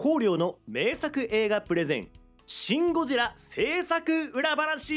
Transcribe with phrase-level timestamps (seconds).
[0.00, 2.08] 光陵の名作映画プレゼン
[2.46, 4.94] シン・ゴジラ制作裏話。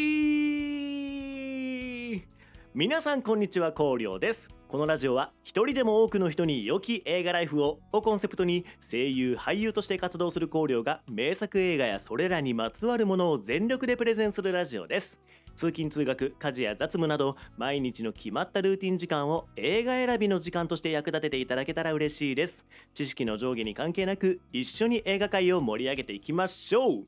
[2.75, 4.48] 皆さんこんにちは光陵です。
[4.71, 15.19] このラジオは一人でも多くの人に良き映画ライフををコンセプトに声優俳優として活動する光陵が名作映画やそれらにまつわるものを全力でプレゼンするラジオです。
[15.57, 22.65] 通勤通学家事や雑務など毎日の決まったルーティン時間を映画選びの時間として役立てていただけたら嬉しいです。
[22.93, 27.05] 知識の上下に関係なく一緒に映画界を盛り上げていきましょう。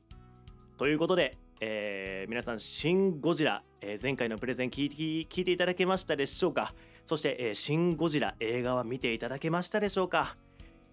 [0.76, 4.84] ということで、えー皆さん「シン・ゴジラ」えー前回のプレゼン聞
[5.22, 6.74] いていただけましたでしょうか？
[7.04, 10.36] そして、えーシン・ゴジラ」映画は見ていただけましたでしょうか？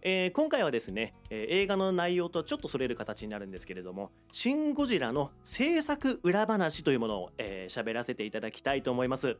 [0.03, 9.37] えー今回はですね、えー映画の内容とはちょっとそれる形になるんですけれども「シン・ゴジラ」の制作裏話というものをえー喋、らせていただきたいと思います。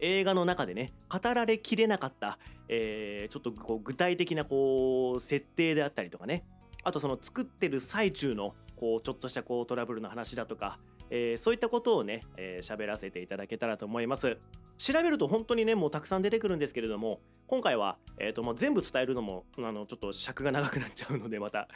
[0.00, 6.44] 映画の中でね語られきれなかった、えーちょっとこう具体的なこう設定であったりとかね
[6.84, 10.78] あとその作ってる最中のこうちょっとしたこうトラブルの話だとか、
[11.10, 14.36] えーそういったことをね喋、えー喋らせていただけたらと思います。
[14.78, 21.68] 調べると本当にねもうたくさん出てくるんですけれども今回は、えーともう全部伝えるのもあのちょっと尺が長くなっちゃうのでまた、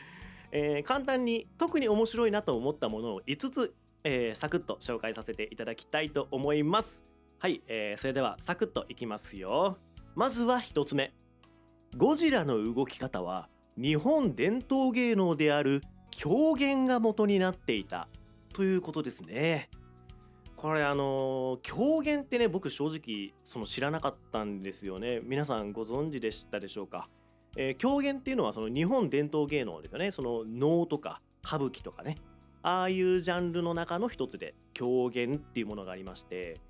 [0.53, 7.03] えー簡単に特に面白いなと思ったものを5つ、えーサクッと紹介させていただきたいと思います。
[7.39, 9.79] はい、えーそれではサクッといきますよ。
[10.15, 11.13] まずは1つ目。
[11.97, 18.09] ゴジラの動き方は日本伝統芸能である狂言が元になっていた
[18.53, 19.71] ということですね。
[20.63, 25.19] これあの狂言ってね僕正直その知らなかったんですよね。
[25.25, 27.09] 皆さんご存知でしたでしょうか、
[27.57, 30.13] えー狂言っていうのはその日本伝統芸能ですよね。
[30.13, 32.19] その能とか歌舞伎とかね。
[32.63, 36.61] ああいうジャンルの中の一つで狂言っていうものがありまして。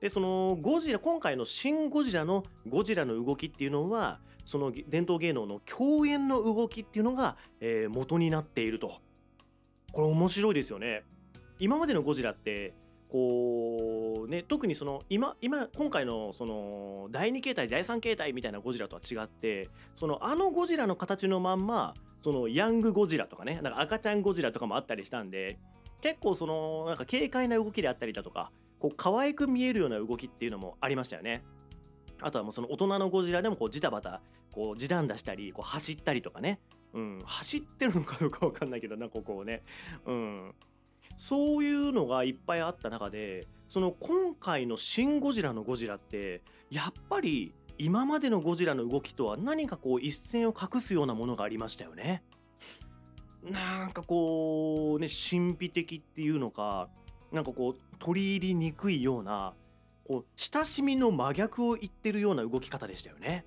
[0.00, 9.00] でそのゴジラ今回の「シン・ゴジラ」のゴジラの動きっていうのはその伝統芸能の狂言の動きっていうのが、えー元になっていると。
[9.92, 11.04] これ面白いですよね。
[11.60, 12.74] 今までのゴジラって
[13.10, 25.58] こうね特にその今今今回のその第2形態第3形態みたいなゴジラとは違ってそのあのゴジラの形のまんまそのヤングゴジラとかねなんか赤ちゃんゴジラとかもあったりしたんで
[26.02, 28.50] 結構そのなんか軽快な動きであったりだとか
[28.80, 31.42] こう可愛く見えるような動きっていうのもありましたよね。
[32.20, 34.20] あとはもうその大人のゴジラでもこうジタバタ
[34.52, 36.60] こう時短出したりこう走ったりとかね、
[36.94, 39.62] うん、走ってるのかどうかわかんないけどなんかこうね、
[40.06, 40.54] うん、
[41.16, 52.22] そういうのがいっぱいあった中でその今回の「シン・ゴジラ」のゴジラってやっぱり今までのゴジラの動きとは何かこう一線を画すようなものがありましたよね。
[53.42, 56.88] なんかこうね神秘的っていうのか
[57.30, 59.54] なんかこう取り入りにくいような
[60.04, 63.44] こう親しみの真逆を言ってるような動き方でしたよね。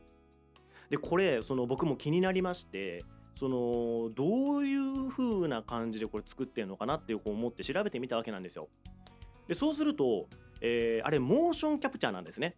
[0.90, 3.04] でこれその僕も気になりまして
[3.40, 8.68] そのどういう風な感じでこれ作ってるのかなってこう思って調べてみたわけなんですよ。
[9.48, 10.28] でそうすると、
[10.60, 12.58] えーあれモーションキャプチャーなんですね。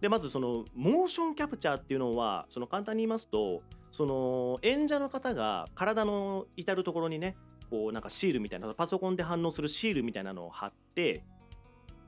[0.00, 7.36] でまずそのモーションキャプチャーっていうのはその簡単に言いますとその演者の方が体の至る所にね
[7.68, 11.24] こうなんかシールみたいなパソコンで反応するシールみたいなのを貼って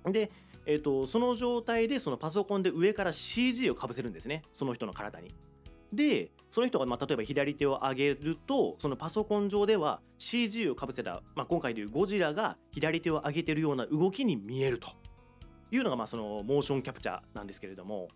[0.06, 0.30] で、
[0.66, 5.34] えー、とその状態でそのパソコンで上から CG をかぶせるんですねその人の体に。
[5.92, 14.88] でその人がまあ例えば左手を上げるとそのパソコン上では CG をかぶせた、まあ、今回でいうゴジラが左手を上げてるような動きに見えると。
[15.72, 18.08] いうのがまあそのモーションキャプチャーなんですけれども。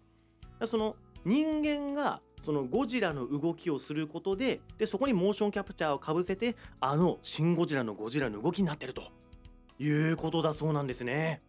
[0.67, 9.05] その人間がそのゴジラの動きをすることででそこにモーションキャプチャーをかぶせてあのシン・ゴジラのゴジラの動きになってると。
[9.79, 11.43] いうことだそうなんですね。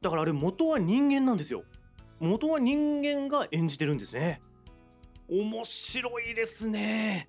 [0.00, 1.64] だからあれ元は人間なんですよ。
[2.20, 4.40] 元は人間が演じてるんですね。
[5.28, 7.28] 面白いですね。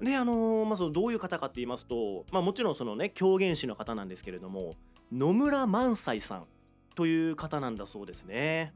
[0.00, 4.74] であのーまあそのどういう方かって言いますとまあもちろんそのね狂言師の方なんですけれども
[5.12, 6.46] 野村萬斎さん
[6.94, 8.72] という方なんだそうですね。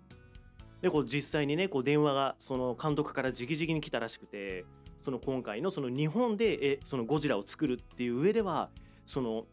[0.83, 4.67] でこう実際にねこう電話がその監督から直々に来たらしくて
[5.05, 8.71] その今回のその日本でえそのゴジラを作るっていう上では
[9.07, 9.47] その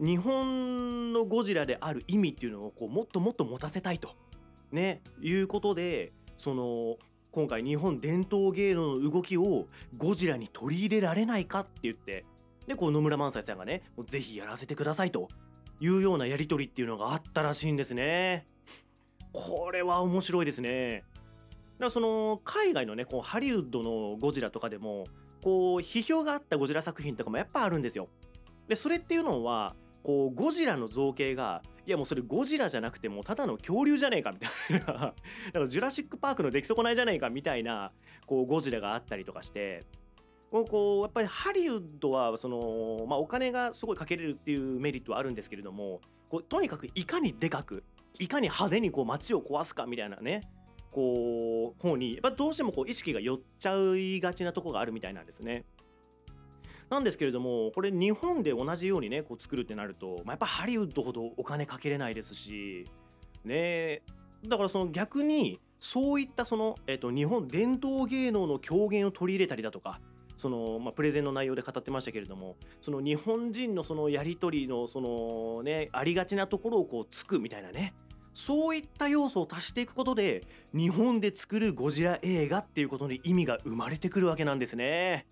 [0.00, 4.16] 日本のゴジラである意味っていうのをこうもっともっと持たせたいと
[4.72, 6.96] ねいうことでその
[7.38, 12.24] 今回日本伝統芸能の動きをゴジラに取り入れられないかって言って
[12.66, 15.28] でこう野村萬斎さんがねもうぜひやらせてくださいと
[15.78, 18.48] いうようなやり取りっていうのがあったらしいんですね。
[19.32, 21.04] これは面白いですね。
[21.04, 25.04] だからその海外のねこうハリウッドのゴジラとかでも
[25.40, 28.08] こう批評があったゴジラ作品とかもやっぱあるんですよ。
[28.66, 35.14] でそれっていうのはこうゴジラの造形がいやもうそれゴジラじゃなくてもうただの恐竜じゃねえかみたいな。
[35.54, 37.92] だかジュラシック・パークの出来損ないじゃねえかみたいな
[38.26, 39.86] こうゴジラがあったりとかして。
[40.50, 46.00] こうやっぱりハリウッドはその、まあ、お金がすごいかけれるっていうメリットはあるんですけれども
[46.30, 47.84] こうとにかくいかにでかく
[48.18, 50.42] いかに派手にこう街を壊すかみたいなね。
[50.90, 55.64] こう方にやっぱどうしてもこう意識が寄っちゃいがちなとこがあるみたいなんですね。
[56.90, 62.86] なんですけれどもこれ日本で同じようにねこう作るってなると、まあ、やっぱハリウッドほどお金かけれないですし
[63.44, 64.02] ね
[64.46, 70.00] だからその逆にそういったその、えっと、日本伝統芸能の狂言を取り入れたりだとか
[70.36, 77.94] その、まあ、プレゼンの内容で語ってましたけれどもその日本人のそのやり取りのそのねありがちなところをこうつくみたいなね
[78.34, 85.26] そういった要素を足していくことで日本で作るゴジラ映画っていうことに意味が生まれてくるわけなんですね。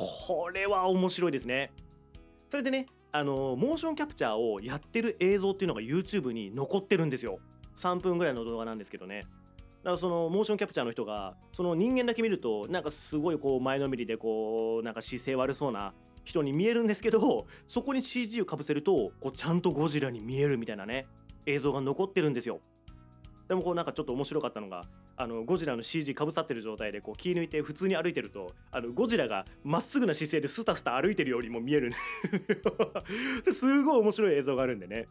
[0.00, 1.72] これは面白いですね。
[2.50, 7.38] それでねあのモーションキャプチャーをやってる映像っていうのが YouTube に残ってるんですよ。
[7.76, 9.26] 3分ぐらいの動画なんですけどね。
[9.82, 15.92] だからそのモーションキャプチャーの人がその人間だけ見るとなんかすごいこう前のめりでこうなんか姿勢悪そうな
[16.24, 21.06] 人に見えるんですけどそこに CG をかぶせるとこうちゃんとゴジラに見えるみたいなね
[21.46, 22.60] 映像が残ってるんですよ。
[23.48, 24.84] でもこうなんかちょっと面白かったのが
[25.20, 31.92] あのゴジラの CG かぶさってる状態でこう気抜いて普通に歩いてるとあのゴジラがまっすぐな姿勢でスタスタ歩いてるようにも見える
[33.52, 35.08] すごい面白い映像があるんでね。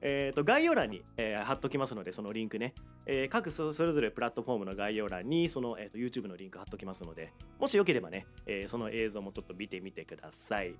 [0.00, 2.72] えー、と概要欄に、えー、貼っときますのでそのリンクね、
[3.04, 10.74] えー、各それぞれプラットフォームの概要欄にその、えー、と YouTube のリンク貼っときますのでもしよければね、えー、その映像もちょっと見てみてください。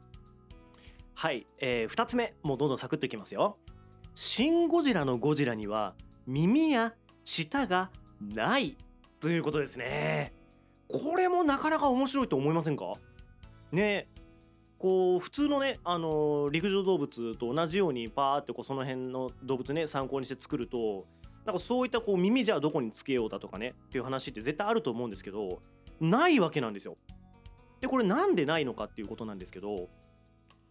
[1.15, 3.56] はい、えー、2つ目もうどんどんサクッといきますよ。
[4.15, 5.94] シン・ゴジラのゴジラには
[6.29, 6.94] 耳や
[7.25, 8.76] 舌がない
[9.20, 10.32] ということですね
[10.88, 12.94] これもなかなか面白いと思いませんか？
[13.73, 14.09] ね
[14.79, 21.05] こう普通のね、あのー、陸上動物と同じようにパーってこうその辺の動物ね参考にして作ると
[21.44, 25.61] なんかそういったこう耳じゃあどこにつけようだとかねっていう話って絶対あると思うんですけど
[26.00, 26.97] ないわけなんですよ。
[27.81, 29.88] でこれなんでないのかっていうことなんですけど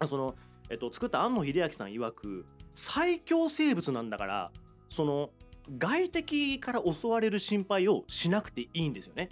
[0.08, 0.36] その、
[0.70, 2.46] えっと、作った庵野秀明さん曰く
[2.76, 4.52] 最強生物なんだから
[4.90, 5.32] その
[5.78, 9.30] 外敵から襲われる心配をしなくていいんですよね。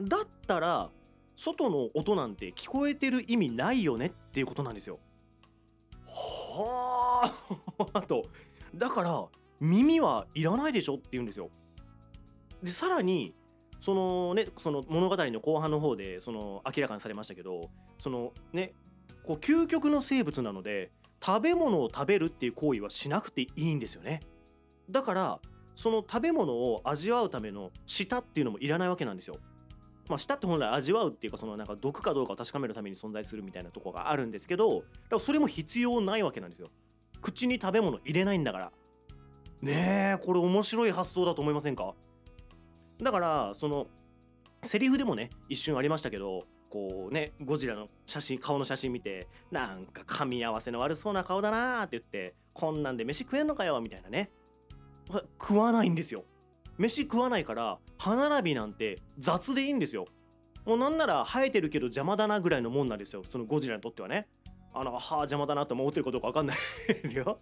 [0.00, 0.90] だったら
[1.36, 4.98] 外の音なんて聞こえてる意味ないよねっていうことなんですよ。
[6.06, 7.34] は
[7.92, 8.26] あと
[8.74, 9.28] だから
[9.60, 11.50] 耳はいらないでしょって言うんですよ。
[12.62, 13.34] でさらに
[13.80, 18.74] そのねその物語の後半の方でその明らかにされましたけどそのね
[19.24, 20.90] こう究極の生物なので
[21.24, 24.20] 食べ物を食べるっていう行為はしなくていいんですよね。
[24.90, 25.40] だから
[25.74, 29.36] その食べ物を味わうための舌っていうのもいらないわけなんですよ。
[30.08, 36.68] まあ、舌って本来味わうっていうかそのなんか毒かどうかを確かめるために存在するみたいなとこがあるんですけどだからそれも必要ないわけなんですよ。
[37.22, 38.72] 口に食べ物入れないんだから。
[39.62, 41.94] ねえこれ面白い発想だと思いませんか？
[43.00, 43.86] だからその
[44.62, 54.30] セリフでもね一瞬ありましたけどこうねゴジラの写真顔の写真見てなんか噛み合わせの悪そうな顔だなーって言ってこんなんで飯食えんのかよみたいなね。
[55.38, 56.24] 食わないんですよ。
[56.78, 60.06] 飯食わないから歯並びなんて雑でいいんですよ。
[60.64, 63.22] もうなんなら生えてるけど邪魔だなぐらいのもんなんですよ。
[63.28, 64.28] そのゴジラにとってはね。
[64.72, 66.56] あの歯邪魔だなと思ってるかどうか分かんない
[67.02, 67.38] ですよ。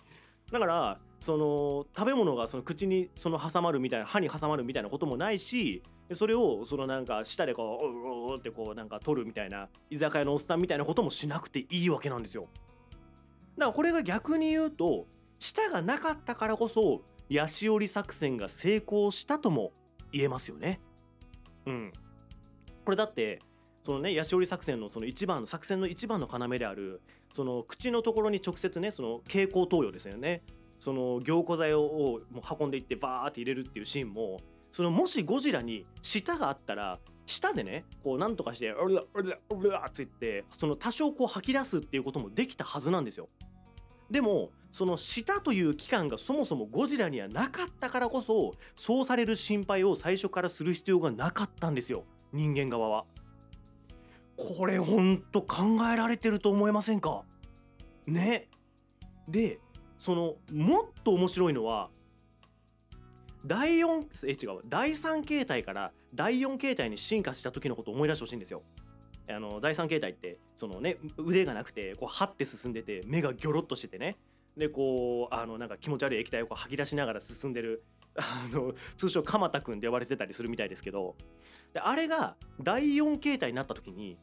[0.50, 5.82] だからその食べ物がその口にその挟まるみたいな歯に挟まるみたいなこともないし
[6.12, 12.48] それをそのなんか舌でこううううってこうなんか取るみたいな居酒屋のおっさんみたいなこともしなくていいわけなんですよ。
[13.56, 15.06] だからこれが逆に言うと
[15.38, 19.72] 舌がなかったからこそヤシオリ作戦が成功したとも
[20.12, 20.80] 言えますよね。
[21.64, 21.92] うん。
[22.84, 23.38] これだって
[23.84, 27.00] そのねヤシオリ作戦のその一番の作戦の一番の要である
[27.34, 30.42] その口のところに直接ねその蛍光投与ですよね。
[30.78, 34.40] その凝固剤をもう運んでいってバーって入れるっていうシーンも
[34.72, 43.28] そのもしゴジラに舌があったら舌でねこうなんとかして「うらうらうら」って言ってその多少こう吐き出すっていうこともできたはずなんですよ。
[44.10, 53.04] でもその舌という器官がそもそもゴジラにはなかったからこそそうされる心配を最初からする必要がなかったんですよ人間側は。
[54.36, 57.22] これほんと考えられてると思いませんか？
[58.06, 58.48] ね？
[59.28, 59.60] で
[59.98, 61.90] そのもっと面白いのは
[63.44, 68.62] 第4え違う第3形態から第4形態に進化した時のことを思い出してほしいんですよ。
[69.28, 74.16] あの第3形態ってそのね腕がなくてこうはって進んでて目がギョロッとしててね。
[74.56, 77.84] でこうあのなんか気持ち悪い液体をこう吐き出しながら進んでる
[78.16, 81.16] あの通称鎌田くんって呼ばれてたりするみたいですけど。
[81.72, 84.18] であれが第4形態になった時に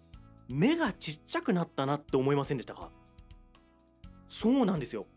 [0.48, 2.91] 目がちっちゃくなったなって思いませんでしたか？
[4.27, 5.08] そうなんですよ。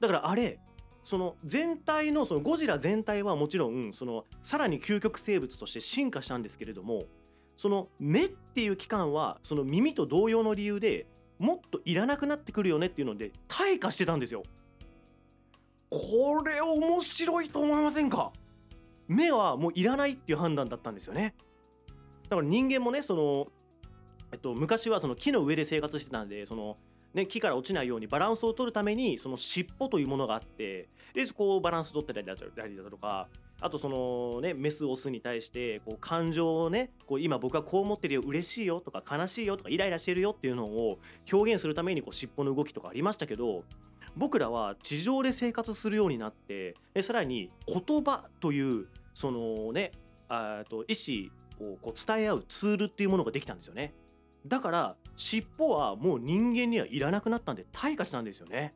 [0.00, 0.58] だからあれ
[1.04, 7.04] その全体のそのゴジラ全体はもちろんそのさらに究極生物として進化したんですけれども
[7.62, 11.06] その目っていう器官はその耳と同様の理由で
[11.38, 14.42] もっといらなくなってくるよねっていうので退化してたんですよ。
[15.88, 18.32] これ面白いと思いませんか？
[19.06, 21.36] 目はもういらないっていう判断だったんですよね。
[22.28, 23.46] だから人間もねその
[24.32, 26.78] えっと昔はその木の上で生活してたんでその
[27.14, 32.34] ね、木から落ちないようにバランスを取るためにその尻尾というものがあってでこうバランス取ってたりだ
[32.90, 33.28] とか
[33.62, 40.98] あとそのねメスオスに対してこう感情をねこう今僕はこう思ってるよ嬉しいよとか悲しいよとかイライラしてるよっていうのを
[41.32, 43.64] 表現するためにこう尻尾の動きとかありましたけど
[44.16, 49.92] 僕らは地上で生活するようになってでさらに言葉というそのね
[50.28, 50.94] あと意
[51.60, 53.94] 思をこう伝え合うツールっていうものができたんですよね。
[54.46, 58.74] だから尻尾はもう人間にはいらなくなったんで退化したんですよね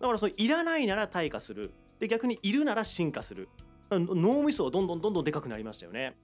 [0.00, 3.48] だからそれいらないなら退化するで逆にいるなら進化する。
[3.92, 6.16] 脳みそはどんどんどんどんでかくなりましたよね。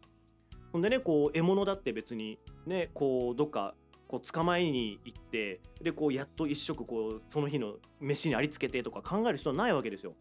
[0.73, 3.77] ほんでねこう獲物だって別にねこうどっか
[4.09, 10.15] こう捕まえに行ってでこうやっと一食こうその日の飯にありつけてとか考える必要はないわけですよ。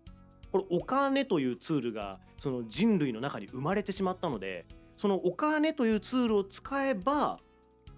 [0.51, 7.39] これお金というツールがその人類の中に生まれてしまったのでそのお金というツールを使えば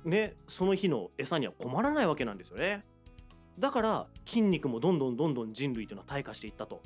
[0.05, 2.85] ねその日の餌には困らないわけなんですよね。
[3.59, 6.81] だから筋肉もどんどんどんどん人類というのは退化していったと。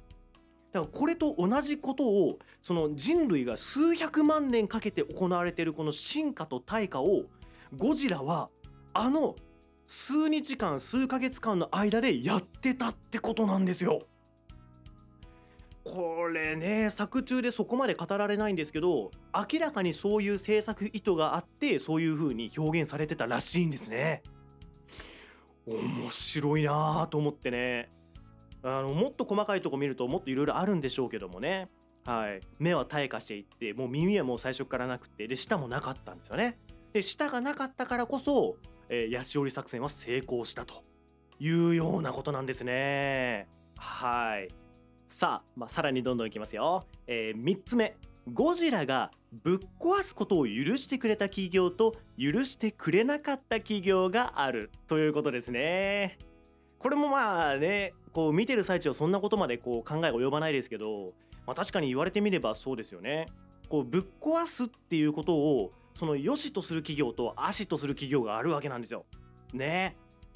[0.73, 7.23] だからこれと同じことをその人類が数百万年かけて行われているこの進化と退化を
[7.77, 8.49] ゴジラは
[8.93, 9.35] あの
[9.85, 13.99] 数日間数ヶ月間の間でやってたってことなんですよ。
[15.83, 24.23] これね作中でそこまで語られないんですけど明らかにそういう制作意図があってそういう風に表現されてたらしいんですね
[25.67, 27.89] 面白いなと思ってね
[28.63, 31.70] あのもっと細かいとこ見るともっといろいろあるんでしょうけどもね。
[32.05, 32.41] はい。
[32.60, 36.58] 目は退化していってもう耳はもう最初からなくてで舌もなかったんですよね。
[36.93, 38.55] で舌がなかったからこそ、
[38.89, 40.84] えー、ヤシオリ作戦は成功したと
[41.39, 43.48] いうようなことなんですね。
[43.77, 44.50] はい。
[45.10, 47.96] さあ、まあ、さらにどんどんいきますよ、えー、3つ目。
[48.32, 56.17] ゴジラがぶっ壊すことを許してくれた企業と許してくれなかった企業があるということですね。
[56.83, 61.13] これもまあねこう見てる最中はそんなことまでこう考えが及ばないですけど、
[61.47, 63.27] まあ、確かに言われてみればそうですよね。
[63.69, 69.05] こうぶっ壊すっていうことをその良しとする企業と悪しとする企業があるわけなんですよ。
[69.53, 69.95] ね。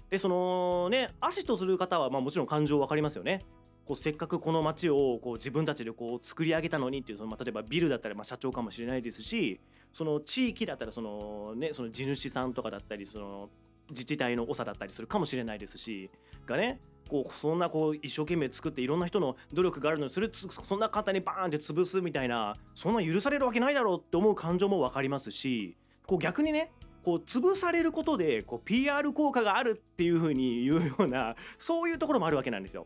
[0.10, 3.42] でそのね悪しとする方はまあもちろん感情分かりますよね。
[3.86, 9.62] こうせっかくこの街をこう自分たちでこう作り上げたのにっていうその、まあ、例えばビルだったらまあ社長かもしれないですし
[9.94, 13.50] その地域だったらその、ね、その地主さんとかだったりその
[13.90, 16.10] 自治体の長だったりするかもしれないですし
[16.46, 16.80] がね
[17.10, 26.72] こうそんなこう一生懸命作っていろんな人の努力があるのにそれそんな簡単にバーンって潰すみたいなそんな許されるわけないだろうって思う感情も分かりますしこう逆にね
[27.04, 32.86] こう潰されることでこう PR 効果があるっていう風に言うようなそういうところもあるわけなんですよ。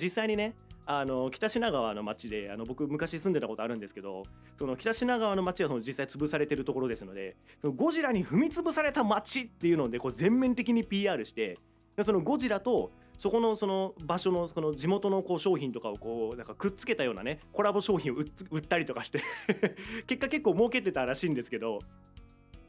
[0.00, 4.24] 実際にねあの北品川の町であの僕昔住んでたことあるんですけど
[4.58, 11.56] その北品川の町はその実際潰されてるところですのでゴジラに踏み潰された町っていうのでこう全面的に PR して
[12.02, 18.16] そのゴジラとそこのその場所のその地元のこう商品とかをこうなんかくっつけたようなねコラボ商品を
[18.50, 19.22] 売ったりとかして
[20.08, 21.78] 結果結構儲けてたらしいんですけど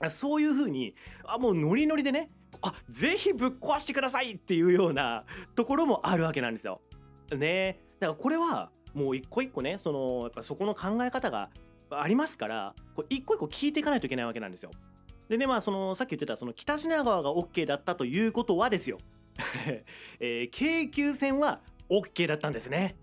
[0.09, 0.93] そういう風に
[1.23, 2.29] あもうノリノリでね
[2.61, 6.81] あぜひぶっ壊してくださいっていうようなところもあるわけなんですよ。
[7.35, 11.49] ねだからこれはもう一個一個ねそのやっぱそこの考え方が
[11.89, 14.71] ありますからこ一個一個聞いていかないといけないわけなんですよ。
[15.29, 18.97] でねまあそのさっき言ってたその北品川が OK だったということはですよ、
[20.19, 22.97] えー、京急線は OK だったんですね。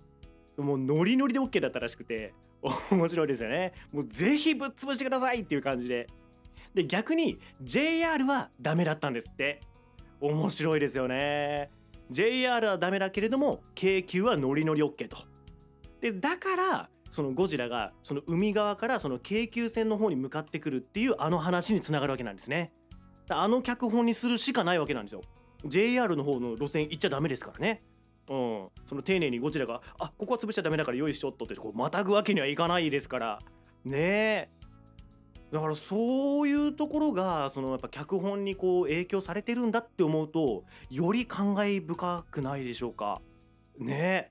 [0.59, 2.35] もうノリノリで OK だったらしくて
[2.93, 3.73] 面白いですよね。
[3.91, 6.07] もうぜひぶっ潰してくださいっていう感じで。
[6.75, 9.61] で逆に JR はダメだったんですって。
[10.21, 11.71] 面白いですよね。
[12.11, 15.19] JR はダメだけれども京急はノリノリ OK と。
[16.01, 22.73] でだからそのゴジラがその海側からその京急線の方に向かってくるっていうあの話につながるわけなんですね。
[23.29, 25.23] あの脚本にするしかないわけなんですよ。
[25.65, 27.83] JR の方の路線行っちゃダメですからね。
[28.29, 33.39] うん、その丁寧にゴジラが「あここは潰しちゃダメだから用意しとっと」ってこうまたぐわけにはいかないですから
[33.85, 34.49] ねえ
[35.53, 43.21] だからそういうところがそのやっぱ脚本にこう影響されてるんだって思うとより感慨深くないでしょうか？
[43.79, 44.31] ね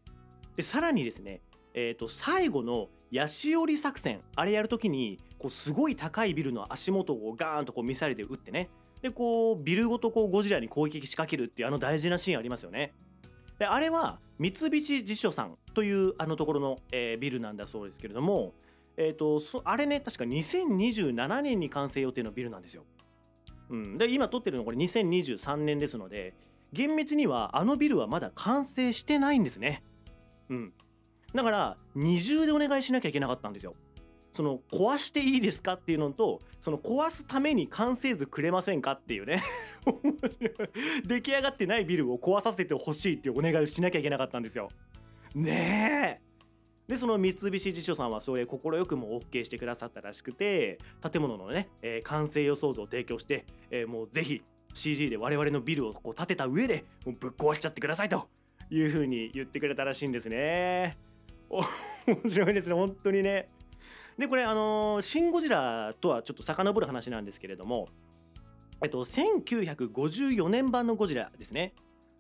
[0.56, 1.42] でさらにですね、
[1.74, 8.70] えー、と最後のヤシオリ作戦あれやるときにこうすごい高いビルの足元をガーンとこうミサイルで撃ってね
[9.02, 12.94] でこうビルごとこうゴジラに攻撃仕掛けるっていうあの大事なシーンありますよね。
[13.58, 18.54] であれは三菱地所さんというあのところの、えー、ビルなんだそうですけれども
[19.02, 22.84] えーと、とあれね確か2027年に完成予定のビルなんですよ。
[23.70, 26.34] うん、で今撮ってるのこれ2023年ですので
[26.74, 29.84] 厳密にはあのビルはまだ完成してないんですね。
[30.50, 30.74] うん、
[31.34, 33.74] だから二重でお願いしなきゃいけなかったんですよ。
[34.34, 39.42] その壊していいですかっていうのとその壊すために完成図くれませんかっていうね
[41.08, 44.70] 出来上がってないビルを壊させてほしいっていうお願いをしなきゃいけなかったんですよ。
[45.34, 46.29] ねえ
[46.90, 50.80] でその三菱地所さんはそれ快くも OK してくださったらしくて
[51.12, 54.42] 建物のね、えー、完成予想図を提供して、えー、もうぜひ
[54.74, 58.28] CG で我々のビルをこう建てた上でもうぶっ壊しちゃってくださいと
[58.72, 60.98] いうふうに言ってくれたらしいんですね。
[62.08, 63.50] 面白いですね本当にね。
[64.18, 67.88] でこれあのー、シン・ゴジラとはちょっと遡る話なんですけれども
[68.84, 71.74] えっと1954年版のゴジラですね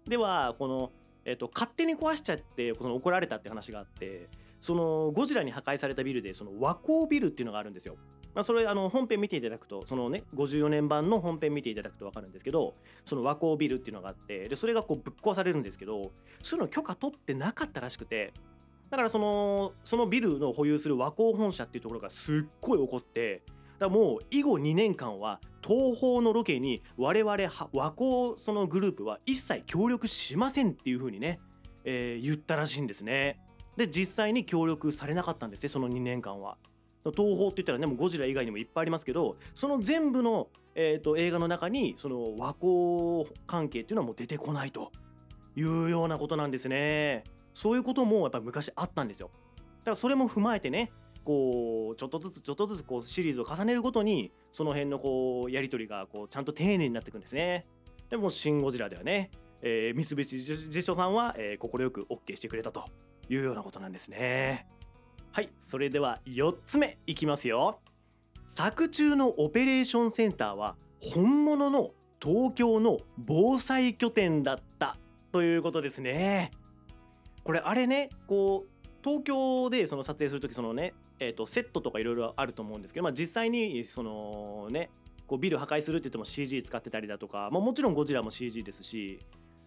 [0.08, 0.92] ではこの、
[1.26, 4.30] えっと、勝手に壊しちゃってこの怒られたって話があって
[4.62, 7.96] そのゴジラに破壊されたビルでその和光ビルっていうのがあるんですよ。
[8.36, 16.12] まあ、それあの本編見ていただくとそのね54年版の本編見ていただくと分かるんですけどその和光ビルっていうのがあってでそれがこうぶっ壊されるんですけど
[16.44, 18.34] そういうの許可取ってなかったらしくて
[18.90, 23.42] だからそのそのビルの保有する和光本社っていうところがすっごい怒って
[23.80, 27.34] だからもう以後2年間は東宝のロケに我々
[27.74, 31.40] 和光そのグループは一切協力しませんっていう風にね、
[31.84, 33.40] えー、言ったらしいんですね。
[33.80, 36.58] で実際に協力されなかったんですねその2年間は。
[37.06, 44.92] 東宝って言ったらねもうゴジラ以外にもいっぱいありますけどその全部の、えーと、映画の中にその和光関係っていうのはもう出てこないと
[45.56, 47.24] いうようなことなんですね。
[47.54, 49.32] そういうこともやっぱり昔あったんですよ
[49.80, 50.92] だからそれも踏まえてね
[51.24, 57.66] こうちょっとずつちょっとずつこうシリーズを重ねるごとにその辺のこうやり取りがこうちゃんと丁寧になっていくんですね
[58.10, 59.32] でも「シン・ゴジラ」ではね、
[59.62, 62.86] えー、三菱地所さんは快、えー、く OK してくれたと
[63.30, 64.68] いうようなことなんですね。
[65.32, 67.80] はいそれでは4つ目いきますよ。
[68.56, 74.98] 作中のオペレーションセンターは本物の東京の防災拠点だった
[75.32, 76.52] ということですね。
[77.44, 84.90] これあれねこう東京でその撮影する時そのね、えー、とセットとかいろいろあると思うんですけど、まあ、実際にそのね
[85.26, 89.20] こうビル破壊するって言っても CG 使ってたりだとか、まあ、もちろんゴジラも CG ですし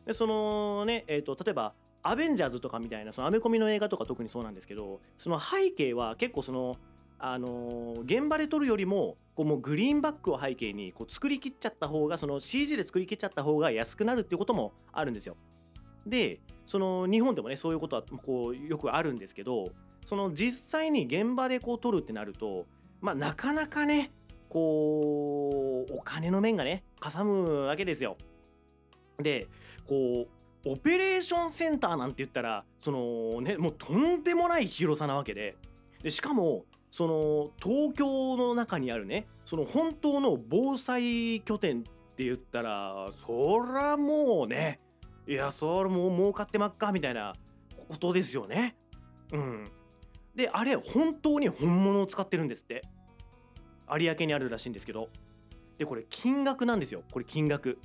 [0.04, 6.76] でそのね、えー、と例えばアベンジャーズとかみたいなそのアメコミの映画とか特にそうなんですけどその背景は結構その
[7.24, 15.36] あの、現場で撮るよりもこうもうグリーンバックを背景にこう作りきっちゃった方がその CG で作りきっちゃった方が安くなるっていうこともあるんですよ。
[16.04, 19.68] でその日本でもねそういうことはこうよくあるんですけど
[20.04, 22.66] その実際に現場でこう撮るってなると
[23.00, 24.10] まあなかなかね
[24.48, 28.16] こうお金の面がねかさむわけですよ。
[29.18, 29.46] で
[29.88, 35.56] こうオペレーションセンターなんて言ったらそのねもうとんでもない広さなわけで。
[36.02, 41.82] でしかもその東京の中にあるねその本当の防災拠点っ
[42.16, 44.80] て言ったらそらもうね
[45.26, 47.34] いやそれもう儲かってまっかみたいな
[47.88, 48.76] ことですよね。
[49.32, 49.70] うん。
[50.34, 52.82] であれ本当に本物を使ってるんですって。
[53.98, 55.08] 有明にあるらしいんですけど。
[55.78, 57.02] でこれ金額なんですよ。
[57.10, 57.78] これ金額。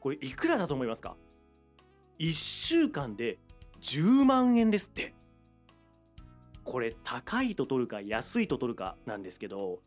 [0.00, 1.16] これいくらだと思いますか？
[2.18, 3.38] 1週間で
[3.80, 5.14] 10万円ですって。
[6.66, 9.78] これ高いと取るか安いと取るかなんですけど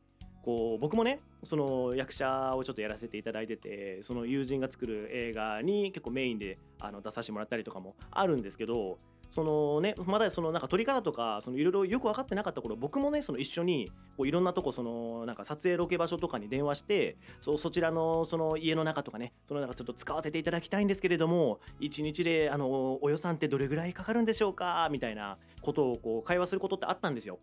[0.44, 8.98] こう僕もねその役者をちょっとやらせていただいててその友人が作る映画に結構メインであの出させてもらったりとかもあるんですけど
[9.32, 27.40] そのねまだそのなんか撮り方とかいろいろよく分かってなかった頃僕もねその一緒にいろんなとこそのなんか撮影ロケ場所とかに電話してそそちらのその家の中とかねそのなんかちょっと使わせていただきたいんですけれども1日であのお予算ってどれぐらいかかるんでしょうかみたいなことをこう会話することってあったんですよ。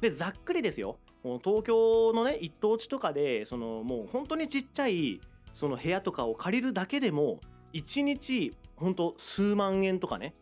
[0.00, 0.98] でざっくりですよ
[1.42, 5.20] 東京のね一等地とかでそのもう本当にちっちゃい
[5.52, 7.40] その部屋とかを借りるだけでも
[7.72, 10.34] 1日本当数万円とかね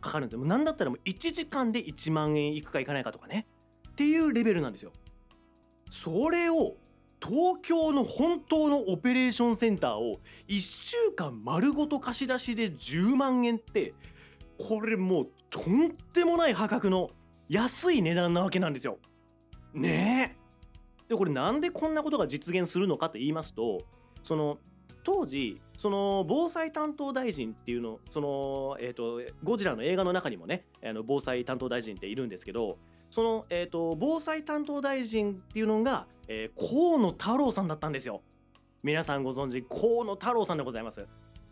[0.00, 3.46] かかるんでもなんだったらもう1時間で1万円いくかいかないかとかね
[3.90, 4.92] っていうレベルなんですよ。
[5.90, 6.76] それを
[7.22, 13.92] 東京の本当のオペレーションセンターを1週間丸ごと貸し出しで10万円って
[14.58, 17.10] これもうとんでもない破格の
[17.48, 18.98] 安い値段なわけなんですよ。
[19.74, 20.40] ねえ。
[21.08, 23.82] でこれなんでこんなことが実現するのかと言いますと
[24.22, 24.58] その
[25.02, 32.78] 当時その防災担当大臣っていうのその、えーと、ゴジラの映画の中にもねあの防災担当大臣っているんですけど
[33.10, 38.22] その、えーと、防災担当大臣っていうのが、えー、河野太郎さんだったんですよ。
[38.82, 41.06] 皆さんご存知河野太郎さんでございます。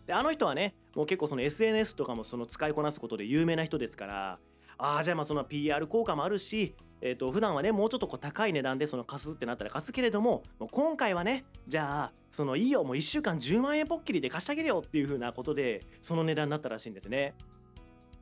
[0.06, 4.38] であの人はねもう結構その SNS とかもその使いこなすことで有名な人ですから
[4.78, 17.34] ああじゃあまあその PR 効果もあるしえー、と普段はねもうちょっとこう高い値段でその貸すってなったら貸すけれどももう今回はねじゃあそのいいよもう1週間10万円ポッキリで貸してあげるよっていう風なことでその値段になったらしいんですね。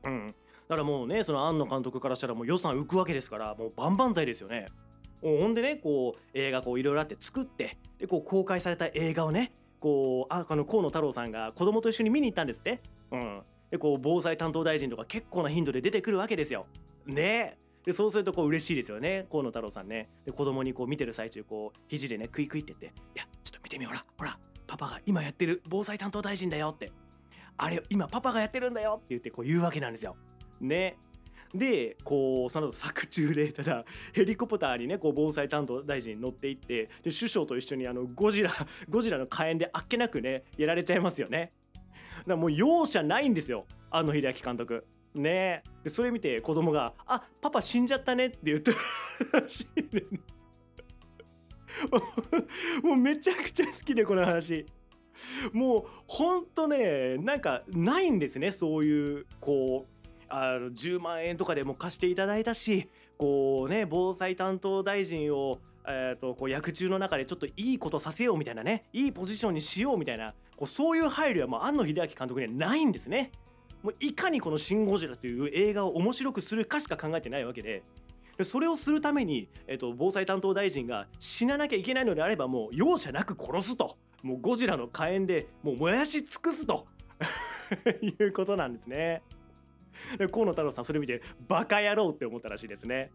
[0.03, 4.67] うんだからもうねその庵野監督からしたらもう予算浮くわけですからもう万々歳ですよね。
[5.21, 12.81] ほんでねこう映画こういろいろあって作ってでこう公開された映画をねこうああの河野太郎さんが子供と一緒に見に行ったんですって。
[13.11, 16.67] うん、でこう防災担当大臣とか結構な頻度で出てくるわけですよ。
[17.05, 26.91] ねでそうするとこう嬉しいですよね河野太郎さんねで子供にこう見てる最中こう肘でねクイクイって言って「いやちょっと見てみようほらほらパパが今やってる防災担当大臣だよ」って
[27.55, 30.17] 「あれ今パパがやってるんだよ」って言ってこう言うわけなんですよ。
[30.59, 30.97] ね
[31.53, 38.51] でこうその後作中でただヘリコプターにねこう防災担当大臣乗っていってで首相と一緒にあのゴジラ
[38.89, 41.53] ゴジラの火炎であっけなくねやられちゃいますよね。
[42.27, 43.65] だからもう容赦ないんですよ。
[43.89, 44.85] 庵野秀明監督。
[45.15, 48.71] ねでそれ見て子供が「あパパ死んじゃったね」って言った
[49.39, 50.03] らしいね
[52.83, 54.65] もうめちゃくちゃ好きでこの話。
[55.51, 58.51] もうほんとねなんかないんですね。
[58.51, 65.59] そういうこうあの10万円とかでも貸していただいたしこうね防災担当大臣を
[65.89, 68.83] えーと、こう役中の中でちょっといいことさせようみたいなね。
[68.91, 70.33] いいポジションにしようみたいな。
[70.57, 73.31] こうそういう配慮はもう庵野秀明監督にはないんですね。
[73.83, 77.83] もういかにこの「シン・ゴジラ」という映画を面白くするかしか考えてないわけで。
[78.43, 86.85] それをするために、えっと、防災担当大臣が死ななきゃいけないのであればもう容赦なく殺すともうゴジラの火炎でもう燃やし尽くすと
[88.01, 89.23] いうことなんですね。
[90.31, 93.11] 河野太郎さんそれ見てバカ野郎って思ったらしいですね。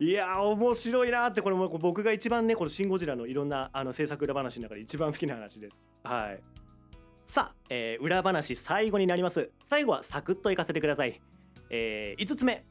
[0.00, 4.80] いや面白いなってこれも僕が一番ねこの「シン・ゴジラ」のいろんなあの制作裏話の中で。
[4.80, 5.76] 一番好きな話です。
[6.04, 6.40] はい。
[7.26, 9.50] さあ、えー、裏話最後になります。
[9.68, 11.20] 最後はサクッといかせてください、
[11.70, 12.64] えー、5つ目。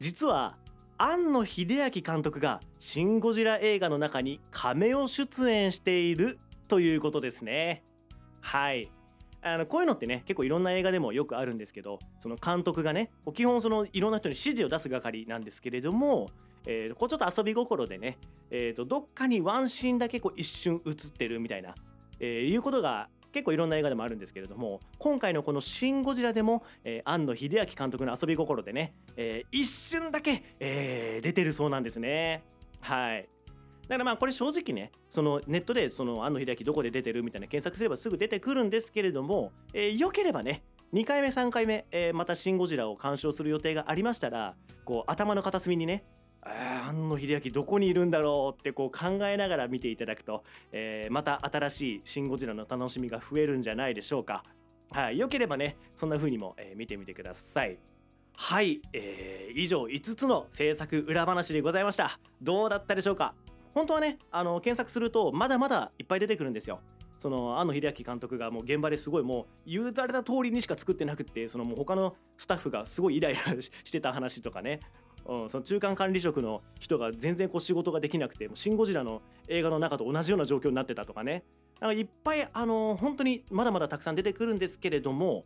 [0.00, 0.58] 実は
[0.98, 6.38] 庵野秀明監督が「シン・ゴジラ」映画の中にカメオ出演している
[6.68, 7.82] ということですね。
[8.40, 8.90] はい。
[9.42, 16.28] あのこういうのってね結構いろんな映画でもよくあるんですけどその監督がね基本そのいろんな人に指示を出す係なんですけれども、
[16.66, 18.18] えー、こうちょっと遊び心でね、
[18.50, 21.74] えー、とどっかにワンシーンだけこう一瞬映ってるみたいな、
[22.20, 32.42] えー、いうことが結構いろんな映画でもあるんですけれども今回のこの「シン・ゴジラ」でも、えー、庵野秀明監督の遊び心でね、えー、一瞬だけ、えー、出てるそうなんですね。
[32.80, 33.28] はい。
[33.88, 46.04] だからまあこれ正直ねそのネットでその庵野秀明どこで出てるみたいな検索すればすぐ出てくるんですけれども、えー、よければね2回目3回目、えー、また「シン・ゴジラ」を鑑賞する予定がありましたらこう頭の片隅にね
[46.42, 54.42] 庵野秀明どこにいるんだろうってこう考えながら見ていただくと、えー、また新しい「シン・ゴジラ」の楽しみが増えるんじゃないでしょうか。
[54.90, 57.78] はい、よければねそんな風にも、見てみてください。
[58.34, 62.18] はい、えー、以上5つの制作裏話でございました。
[62.40, 63.34] どうだったでしょうか？
[63.78, 66.80] 本当はねあの検索するとまだまだいっぱい出てくるんですよ。
[67.20, 74.80] その庵野秀明監督がもう現場ですごいもう言われた通りにしか作ってなくってそのもう他のスタッフがすごいイライラ してた話とかね
[75.26, 81.44] うん、その中間管理職の人が全然こう仕事ができなくて「もうシン・ゴジラ」の映画の中と同じような状況になってたとかね
[81.80, 85.44] なんかいっぱいあの本当にまだまだたくさん出てくるんですけれども、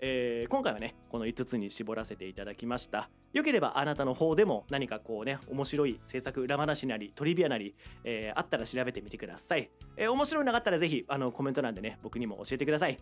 [0.00, 3.10] えー、今回はねこの5つに絞らせていただきました。
[3.32, 12.98] よければあなたの方でも何かこうね面白い制作裏話なりトリビアなり、えー、あったら調べてみてください、えー、面白いなかったらぜひあのコメント欄でね僕にも教えてください。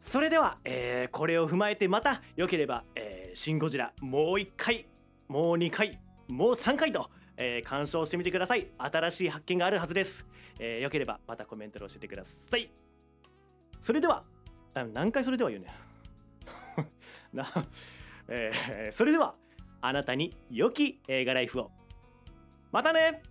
[0.00, 4.86] それでは、えー、これを踏まえてまたよければ、えー、シン・ゴジラもう一回
[5.28, 8.68] もう2回もう3回と、えー、鑑賞してみてください。
[8.76, 10.26] 新しい発見があるはずです、
[10.58, 12.70] えー、よければまたコメントで教えてください。
[13.80, 14.24] それでは
[14.92, 15.68] 何回それでは言うね
[17.34, 17.46] な、
[18.28, 19.34] えー、それでは
[19.80, 21.70] あなたに良き映画ライフを。
[22.72, 23.22] またね！